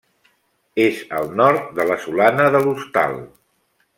[0.85, 3.17] És al nord de la Solana de l'Hostal.